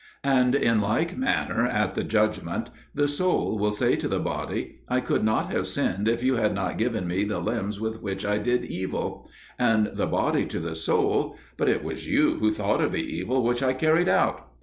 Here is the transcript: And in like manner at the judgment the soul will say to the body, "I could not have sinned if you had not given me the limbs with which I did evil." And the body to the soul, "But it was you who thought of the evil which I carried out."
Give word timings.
And 0.25 0.55
in 0.55 0.81
like 0.81 1.15
manner 1.15 1.67
at 1.67 1.93
the 1.93 2.03
judgment 2.03 2.71
the 2.91 3.07
soul 3.07 3.59
will 3.59 3.71
say 3.71 3.95
to 3.97 4.07
the 4.07 4.17
body, 4.19 4.79
"I 4.89 4.99
could 4.99 5.23
not 5.23 5.51
have 5.53 5.67
sinned 5.67 6.07
if 6.07 6.23
you 6.23 6.37
had 6.37 6.55
not 6.55 6.79
given 6.79 7.05
me 7.07 7.23
the 7.23 7.37
limbs 7.37 7.79
with 7.79 8.01
which 8.01 8.25
I 8.25 8.39
did 8.39 8.65
evil." 8.65 9.29
And 9.59 9.91
the 9.93 10.07
body 10.07 10.47
to 10.47 10.59
the 10.59 10.73
soul, 10.73 11.37
"But 11.55 11.69
it 11.69 11.83
was 11.83 12.07
you 12.07 12.39
who 12.39 12.49
thought 12.51 12.81
of 12.81 12.93
the 12.93 13.05
evil 13.15 13.43
which 13.43 13.61
I 13.61 13.73
carried 13.73 14.09
out." 14.09 14.47